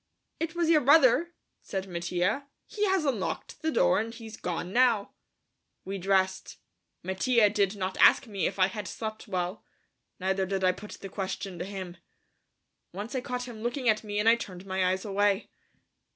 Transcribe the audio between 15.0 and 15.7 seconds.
away.